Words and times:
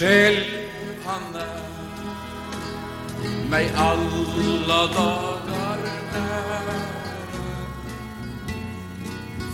Själv 0.00 0.44
han 1.04 1.34
är 1.34 1.60
mig 3.50 3.70
alla 3.76 4.86
dagar 4.86 5.78
nära 6.12 6.80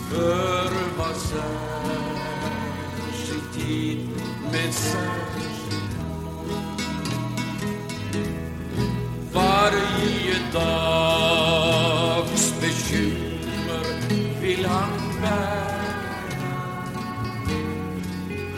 för 0.09 0.71
vad 0.97 1.15
särskild 1.15 1.47
tid 3.55 4.09
med 4.51 4.73
särskild 4.73 5.93
Varje 9.33 10.37
dags 10.53 12.53
bekymmer 12.61 13.85
vill 14.41 14.65
han 14.65 14.89
bära. 15.21 15.77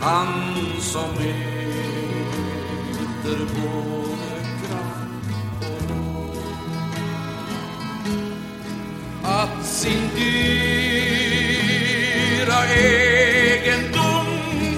Han 0.01 0.27
som 0.81 1.09
heter 3.23 3.39
både 3.55 4.39
kraft 4.67 5.61
och 5.61 5.81
råd 5.89 6.37
att 9.23 9.65
sin 9.65 10.09
dyra 10.15 11.39
egendom 12.75 14.27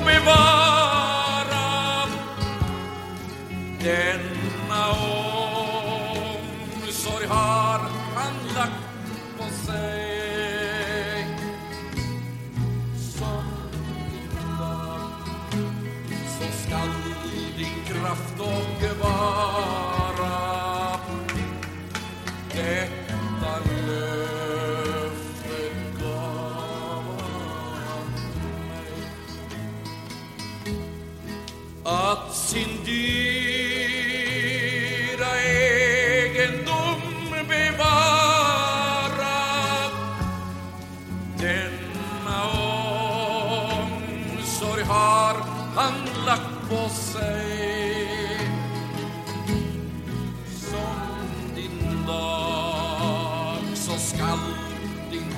bevara 0.05 1.67
denna 3.79 4.89
omsorg 6.81 7.25
har 7.27 7.79
han 8.15 8.33
lagt 8.55 8.83
på 9.37 9.43
sig. 9.65 10.10
Kraft 18.01 18.39
och 18.39 18.81
vara. 19.01 20.37
Detta 22.53 23.53
löfte 23.87 25.57
gav 25.99 27.05
han 27.77 28.07
mig. 28.67 28.93
Att 31.83 32.35
sin 32.35 32.71
dyra 32.85 33.71
egendom 35.41 37.01
bevara. 37.47 39.39
Denna 41.37 42.41
omsorg 43.63 44.83
har 44.83 45.35
han 45.75 45.93
lagt 46.25 46.69
på 46.69 46.89
sig. 46.89 47.70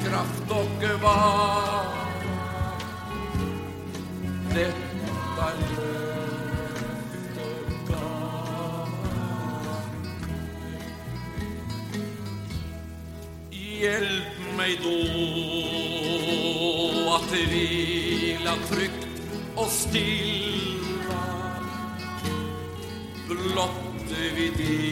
Kraft 0.04 0.52
och 0.52 0.84
var. 1.02 1.86
Detta 4.54 5.52
löfte 5.78 6.34
gav 7.88 8.90
Hjälp 13.52 14.58
mig 14.58 14.80
då 14.84 15.00
att 17.16 17.31
vila 17.34 18.56
tryggt 18.69 19.08
och 19.56 19.69
stilla. 19.69 21.24
Blott 23.28 24.12
vid 24.36 24.53
dina 24.58 24.84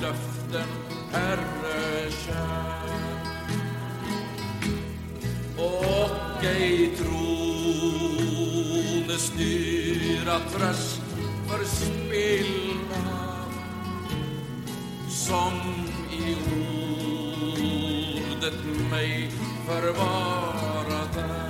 löften, 0.00 0.68
Herre 1.12 2.10
kär. 2.10 2.69
Styra, 9.20 10.38
tröst 10.52 11.02
förspilla 11.48 12.80
som 15.08 15.52
i 16.12 16.36
ordet 18.30 18.64
mig 18.90 19.30
förvarat 19.66 21.16
är. 21.16 21.49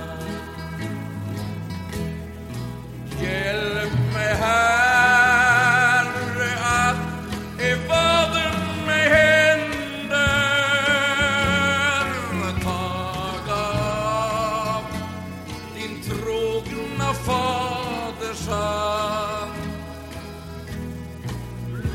my 17.01 17.13
father's 17.13 18.45
heart. 18.47 19.57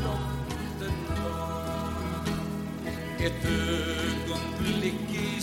Långt, 0.03 0.81
långt, 1.09 2.29
ett 3.19 3.45
ögonblick 3.45 5.09
i 5.09 5.41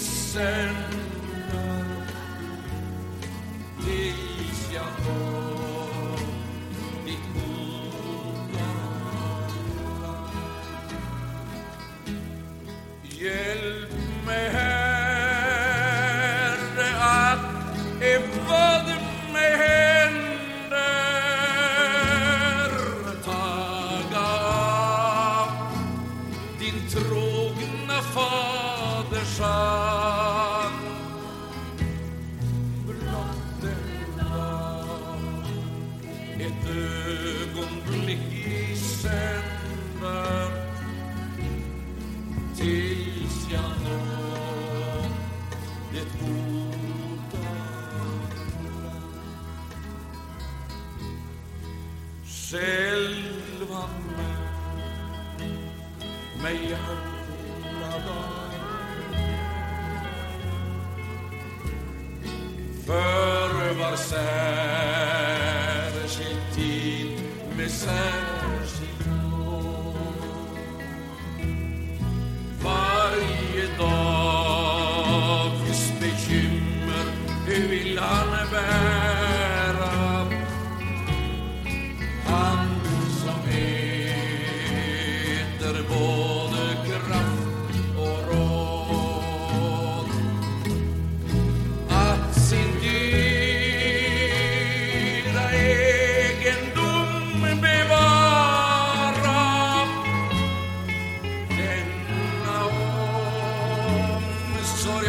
Själva 52.50 53.88
med 54.16 54.38
mig 56.42 56.60
alla 56.74 57.90
dagar 57.98 58.54
för 62.86 63.74
var 63.74 63.96
särskild 63.96 64.54
tid 66.54 67.20
med 67.56 67.70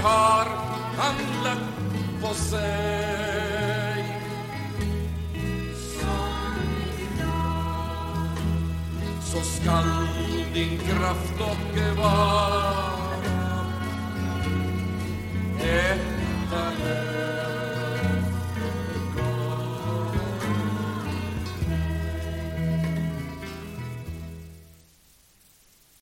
har 0.05 0.45
han 0.97 1.15
lagt 1.43 2.21
på 2.21 2.33
sig. 2.33 4.05
Så 9.21 9.41
skall 9.41 10.07
din 10.53 10.79
kraft 10.79 11.39
och 11.39 11.97
vara 11.97 12.84